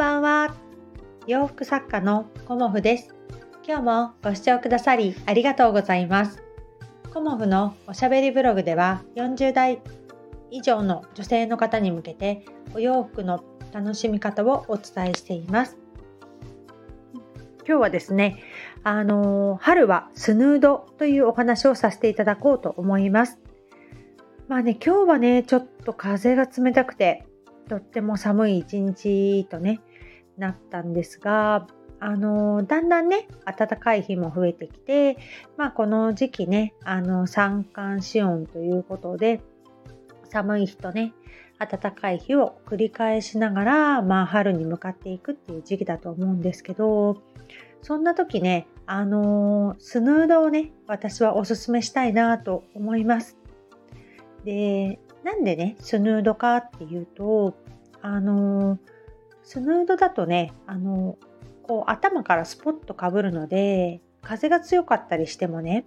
[0.00, 0.54] ばんは。
[1.26, 3.14] 洋服作家のコモフです。
[3.68, 6.42] 今日もご視聴くださりありがとうございます。
[7.12, 9.82] コモフのおしゃべりブログでは40代
[10.50, 13.44] 以上の女性の方に向けてお洋服の
[13.74, 15.76] 楽しみ方をお伝えしています。
[17.68, 18.42] 今日はですね、
[18.82, 23.38] あの春はスヌードというお話をさせていただこうと思います。
[24.48, 27.26] まあね、今日はね、ちょっと風が冷たくて、
[27.68, 29.80] とっても寒い一日とね、
[30.40, 31.66] なったんですが、
[32.00, 35.18] あのだんだんね、暖かい日も増えてきて、
[35.56, 39.42] まあこの時期ね、あの三寒四温ということで、
[40.30, 41.12] 寒い日とね、
[41.58, 47.22] 暖かい日を繰り返しながら、まあ春に向かっていくっていう時期だと思うんですけど、
[47.82, 53.36] そんな時ね、あのスヌードをね、私はおすすめしたいなと思います。
[54.44, 57.54] で、なんでね、スヌードかっていうと、
[58.00, 58.78] あの
[59.42, 61.16] スヌードだとね、あの
[61.62, 65.84] こう頭からスポッとかぶるので、風が強かったりしてもね、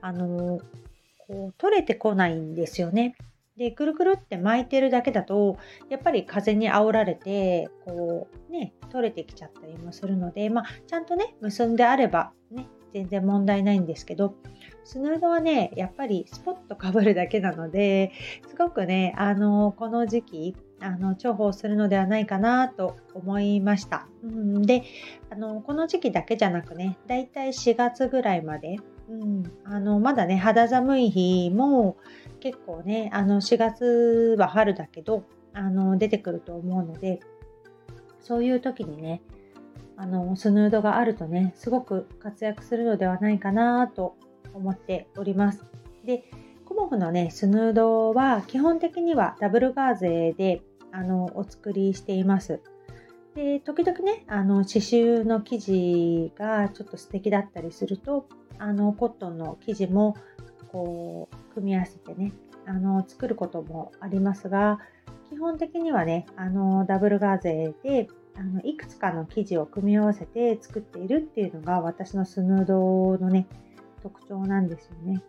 [0.00, 0.60] あの
[1.26, 3.16] こう取れてこないんですよね。
[3.56, 5.56] で、くるくるって巻いてるだけだと、
[5.88, 14.34] やっぱり風に煽られて、こうね、取れてきちゃったりもするので、まあ、ちゃんとね、結んであればね、全然問題ないんですけど、
[14.84, 18.12] スヌードはね、やっぱりスポッとかぶるだけなので、
[18.48, 24.06] すごくね、あの、この時期、あの重宝するのではないかなと思いました。
[24.22, 24.84] うん、で
[25.30, 28.76] あのこの時期だけじゃなくねだいたい4月ぐらいまで、
[29.08, 31.96] うん、あのまだね肌寒い日も
[32.40, 37.20] 結構ねあの4月は春だけどあの出てくると思うので
[38.20, 39.22] そういう時にね
[39.96, 44.16] あのスヌードがあるとねすごく活躍するのではないかなと
[44.52, 45.64] 思っております。
[46.04, 46.24] で
[46.74, 52.60] モフのねスヌードは基本的にはダブルガーゼであのお作りしています。
[53.34, 60.16] で時々ねあの刺繍の生地がちょっと素敵だったりするとあのコットンの生地も
[60.70, 62.32] こう組み合わせてね
[62.66, 64.78] あの作ることもありますが
[65.30, 73.46] 基本的にはねあのダブルガーゼであのいくつかの生地を組み合わせて作っているっていうのが私のスヌードのね
[74.04, 75.22] 特徴なんですよね。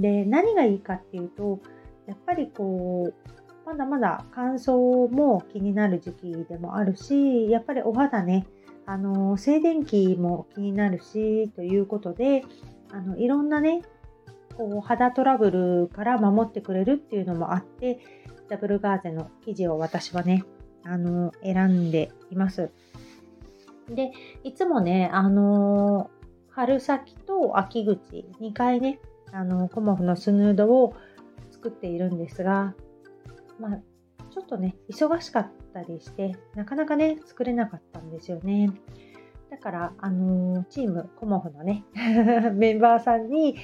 [0.00, 1.60] で何がいいかっていうと
[2.06, 8.46] やっぱりこうまだまだ乾燥も気になる時期でもあるしやっぱりお肌ね
[8.86, 12.44] あの静電気も気になるしということで
[12.90, 13.82] あのいろんなね
[14.56, 17.98] こう肌トラブルから守ってくれるっていうのもあって
[18.48, 20.44] ダブルガーゼの生地を私はね
[20.84, 22.70] あの選んでいます。
[23.88, 24.12] で
[24.42, 26.10] いつもねあの
[26.56, 28.98] 春先と秋口2回ね
[29.30, 30.94] あのコモフのスヌードを
[31.50, 32.74] 作っているんですが、
[33.60, 33.78] まあ、
[34.30, 38.70] ちょっとね忙しかったりしてなかなかね作れなかったんですよね。
[39.50, 41.84] だから、あのー、チームコモフのね
[42.54, 43.56] メンバーさんに、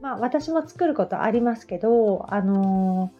[0.00, 3.12] まあ、私も作ることありますけど、あの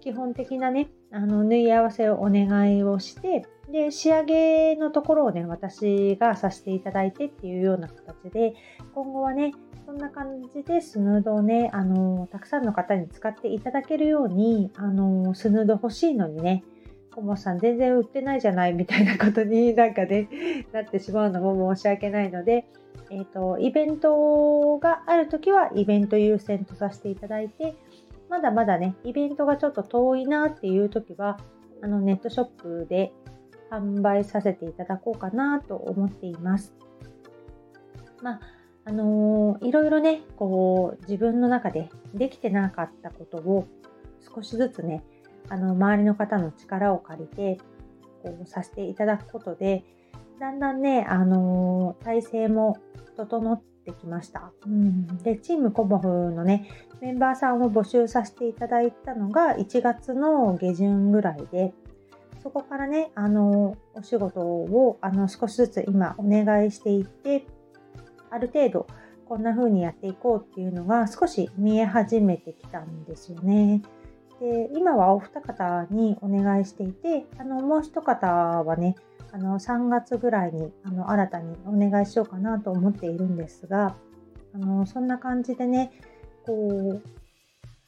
[0.00, 8.54] 基本的なねあの縫い合わせをお願いをしてで仕上げのところをね私がさせていただいてっていうような形で
[8.94, 9.52] 今後はね
[9.84, 16.64] そんな感じでスヌードをねあのたくさんの方に使っていただけるようにあのスヌード欲しいのにね
[17.16, 20.28] コモさん全然売ってないじゃないみたいなことに なんかね
[20.72, 22.66] なってしまうのも申し訳ないので、
[23.10, 27.74] えーと、イベントがある時はイベント優先とさせていただいて
[28.28, 31.38] まだまだねイベントがちょっと遠いなっていう時は
[31.82, 33.12] あのネットショップで
[33.70, 36.74] 販売させていただこうかなと思っています。
[38.22, 38.40] まあ
[38.84, 43.66] あのー、いろいろねこう自分の中でできてなかったことを
[44.34, 45.02] 少しずつね
[45.48, 47.58] あの周りの方の力を借りて
[48.22, 49.84] こうさせていただくことで
[50.38, 52.78] だんだんね、あのー、体制も
[53.16, 54.52] 整ってきました。
[54.66, 56.68] うん、でチームコモフのね
[57.00, 61.72] メンバーさんを募集させていただいたのが1月の下旬ぐらいで
[62.46, 67.44] そこからね、あの、お仕事を、あの、少しずつ今お願いしていて、
[68.30, 68.86] ある程度、
[69.28, 73.82] こんな風にやっていこうっていうのが少し見え始めてきたんですよね。
[74.40, 78.28] で、今はお二方にお願いしていて、あの、もう一方
[78.62, 78.94] はね、
[79.32, 83.96] あの、3月ぐらいに、あの、新たにお願いしようかなと思っているんですが、
[84.54, 85.92] あの、そんな感じでね、
[86.44, 87.02] こう、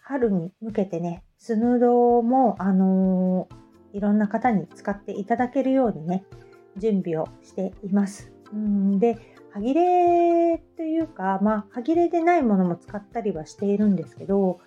[0.01, 3.49] 春に向けてね、スヌードも、あの
[3.93, 6.25] いろんな方に使っていただけるようにね、
[6.77, 8.33] 準備をしています。
[8.53, 9.19] うんで、
[9.51, 14.61] 歯切れというか、まあ、歯切れでないものも使ったりはしているんですけど、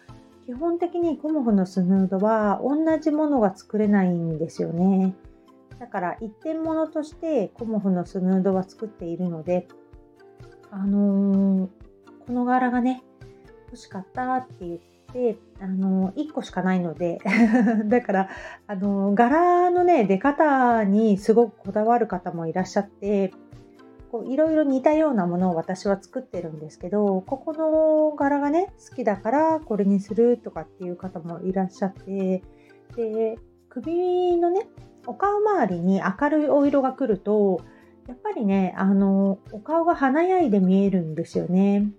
[0.46, 5.14] 基本的にコモフのスヌードは同じものが作れないんですよね。
[5.82, 9.68] だから一点物としてコモフのスヌードは作っているので、
[10.70, 11.70] あのー、
[12.28, 13.04] この柄がね、
[13.66, 14.80] 欲しかったって言っ
[15.12, 17.18] て、あのー、1個しかないので
[17.90, 18.30] だから、
[18.68, 23.34] あのー、柄のね、出方にすごくこだわる方もいらっしゃって、
[24.28, 32.44] いろいろ似たようなものを私は作ってるんですけどここの柄がね好きだからこれにするとかっていう方もいらっしゃって
[32.98, 33.38] で
[33.70, 34.68] 首のね
[35.08, 37.62] お顔周りに明るいお色が来ると
[38.08, 41.92] やっぱりねあのお顔が華やいで見えるんですよね。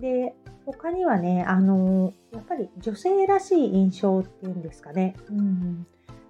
[0.00, 0.34] で
[0.64, 5.14] 他にはねあのやっぱり女性らしい印象っていうんですかね。
[5.30, 5.86] うん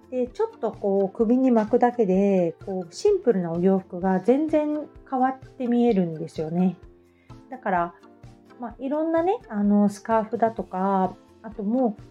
[0.09, 6.77] でちょっとこう首に巻くだけでこうシンプルなお洋服が全然変わって見えるんですよね。
[7.49, 7.93] だから、
[8.59, 11.13] まあ、いろんなねあのスカーフだとか
[11.43, 12.01] あともう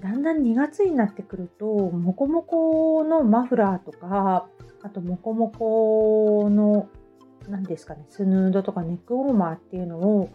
[0.00, 4.48] だんだん2月になってくるとモコモコのマフラーとか
[4.82, 6.88] あとモコモコの
[7.48, 10.30] 何ですかねスヌードとかネックウォーマーっていうのを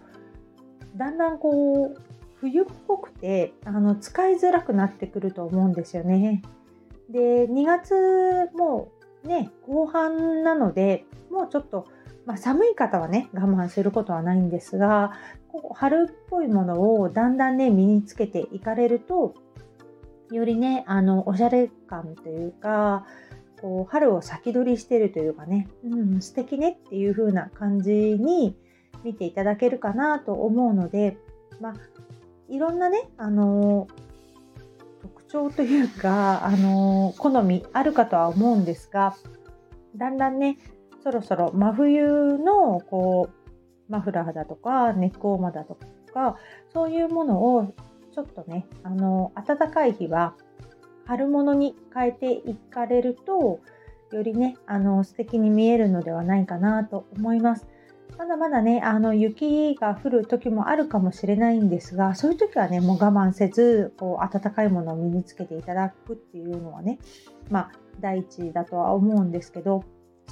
[0.96, 2.02] だんだんこう
[2.36, 6.42] 冬っぽくてあの使いづらくなってくると思うんですよね。
[7.10, 7.94] で2月
[8.56, 8.90] も
[9.24, 11.88] ね後半なのでもうちょっと、
[12.25, 15.12] まあ、寒い方はね我慢することはないんですが
[15.50, 19.36] こう春っぽいものをだんだんね身につけていかれると
[20.31, 23.06] よりねあのおしゃれ感というか
[23.62, 28.56] こう春を先取りしてるというかね、うん、素敵ねっていう風な感じに
[29.04, 31.18] 見ていただけるかなと思うので、
[31.60, 31.74] まあ、
[32.50, 33.88] いろんなね、あの
[35.01, 39.16] 特徴というか、あの好みあるかとは思うんですが
[39.95, 40.57] だんだんね
[41.04, 45.77] そろそろ真冬のこうマフラーだとかネックウォーマーだと
[46.13, 46.38] か
[46.74, 47.75] そういうものを
[48.13, 50.36] ちょっとねあの暖かい日は
[51.06, 53.60] 春物に変えていかれると
[54.12, 57.68] よりねあの素敵に見えるのではないかなと思います。
[58.18, 67.00] まだまだね、あの雪が降る時もあるかもしれないんですが、そういう時はね、もう我慢せず、こう温かいものを身につけていただくっていうのはね、
[67.50, 69.84] まあ、第一だとは思うんですけど、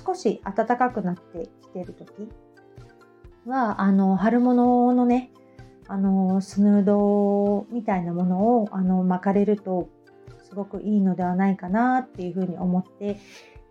[0.05, 2.29] 少し暖かくなってきてる時
[3.45, 5.31] は、あの春物のね、
[5.89, 9.89] あのスヌードみたいなものをあの巻かれると
[10.43, 13.19] すごくいいのではないかなっていうふうに思って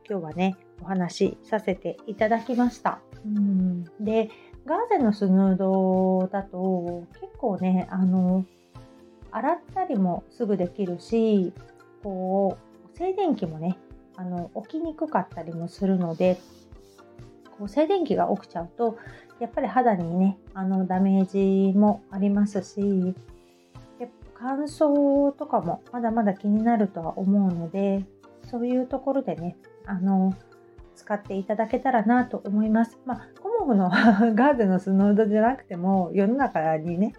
[0.09, 3.01] 今日はねお話しさせていただきました。
[3.25, 4.31] うん、で
[4.67, 8.45] ガーゼのスヌードだと結構ねあの
[9.31, 11.53] 洗ったりもすぐできるし
[12.03, 12.59] こ
[12.95, 13.79] う静電気もね
[14.17, 16.41] あの起きにくかったりもするので
[17.59, 18.97] こう静電気が起きちゃうと
[19.41, 21.27] やっぱり肌にねあのダメー
[21.73, 23.15] ジもありますし
[24.41, 28.05] 乾燥とかもまだまだ気になるとは思うので
[28.49, 30.33] そういうところでねあの
[30.95, 32.99] 使っていただけたらなと思います。
[33.05, 33.89] まあ、コモフの
[34.35, 37.15] ガーゼのスノードじゃなくても世の中にね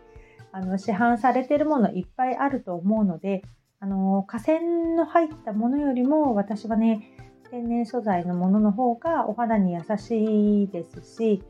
[0.52, 3.42] あの市販されてるものいっぱいあると思うので
[3.80, 4.60] あの河川
[4.96, 7.02] の入ったものよりも私はね
[7.52, 11.44] 天然素材のものの方がお肌に優しいですし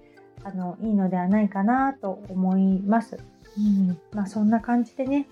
[0.43, 3.17] あのいいのではないかなと思います。
[3.57, 5.27] うんまあ、そんな感じでね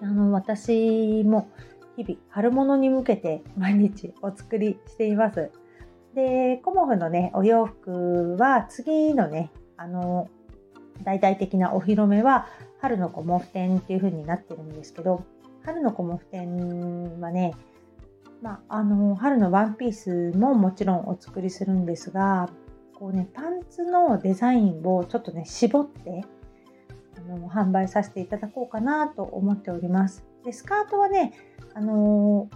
[0.00, 1.48] あの私も
[1.96, 5.50] 日々春物に向けて毎日お作りしています。
[6.14, 10.28] で、コモフのね、お洋服は次のね、あの、
[11.04, 12.48] 大々的なお披露目は
[12.80, 15.24] 春のコモフ展っていう風になってるんですけど、
[15.64, 17.54] 春のコモフ展はね、
[18.42, 22.48] まあ、あの、春のワンピースももちろんお作りするんですが、
[22.98, 26.24] こうね、パンツのデザインをちょっとね、絞って、
[27.18, 30.24] あの販売させていただこうかなと思っております。
[30.44, 31.32] で、スカートはね、
[31.74, 32.48] あの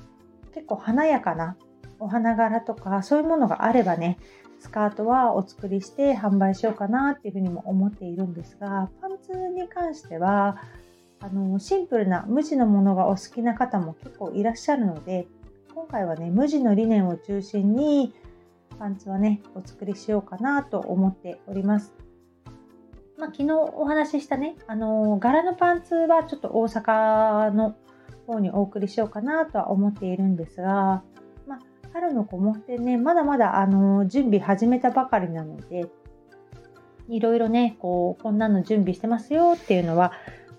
[0.50, 1.56] ー、結構華やかな
[1.98, 4.18] お花柄とかそういうものがあればね
[4.60, 10.58] スカートはお作りして販売しようかなっていうふうにも思っているんですがパンツに関しては
[11.20, 15.26] あのシンプルな無地のものがお好きな方も結構いらっしゃるので
[15.75, 18.14] 今回はね無地の理念を中心に
[18.78, 21.95] パンツはねお作りしようかなと思っております。
[23.19, 27.76] まあ、昨日お話ししたねあの柄のパンツはちょっと大阪の
[28.26, 31.02] 方にお送りしようかなとは思っているんですが
[31.47, 31.59] ま
[31.95, 35.87] 春の子もってね、まだまだあの準備始めたばかりなので、
[37.09, 40.12] いろいろね、こう、こんなの準備してますよっていうのは、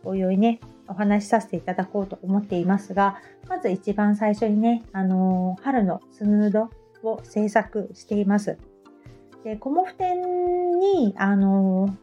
[0.06, 6.70] おいおいね、お話しさせていただこうと思っていますが、まず一番最初にね、あの春のスヌード
[7.04, 8.58] を制作しています。
[9.44, 11.96] で、コモフ展に、あの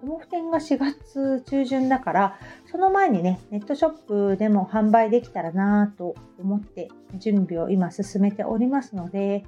[0.00, 2.38] コモフ展が4月中旬だから、
[2.70, 3.90] その前にね、ネットショッ
[4.32, 9.44] プでも販売できたらなと思って準備を今進めておりますので、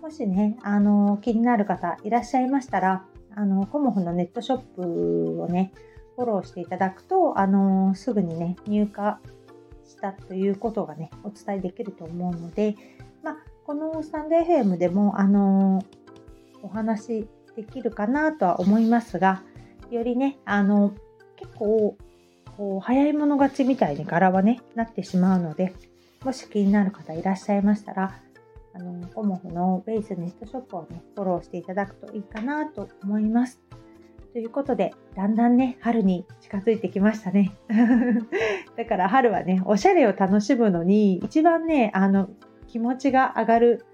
[0.00, 5.72] もしね、あの、気になる方いらっしゃいましたら、あの、コモフのネットショップをね、
[6.20, 8.88] フォローしていただくと、あの、すぐにね、入荷
[9.88, 12.76] したということがね、お伝えできると思うので、
[13.22, 15.82] まあ、このスタンド FM でも、あの、
[16.62, 19.42] お話できるかなとは思いますが、
[19.90, 20.92] よりね、あの、
[21.36, 21.96] 結構、
[22.58, 25.72] こう早い者勝ちみたいに柄はね、なってしまうので、
[26.22, 28.20] もし気になる方いらっしゃいましたら、
[28.74, 33.58] あの、コモフのベースネットショップをね、フォローしていただくといいかなと思います。
[34.32, 37.52] ということで、だんだんね、春に近づいてきましたね。
[38.76, 42.30] だから春はね、おしゃれを楽しむのに、一番ね、あの、
[42.68, 43.84] 気持ちが上がる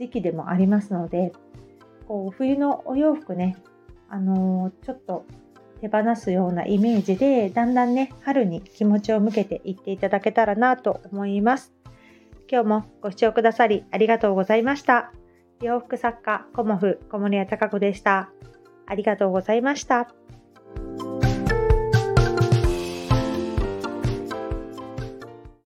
[0.00, 1.32] 時期でもありますので、
[2.08, 3.56] こう、冬のお洋服ね、
[4.08, 5.24] あのー、ちょっと
[5.80, 11.72] 手放すようなイメージで、だんだんね、春に気持ちを向けていっていただけたらなと思います。
[12.50, 15.12] 今日もご視聴くださりありがとうございました。
[15.62, 18.30] 洋服作家、コモフ、小森屋隆子でした。
[18.86, 20.23] ありがとうございました。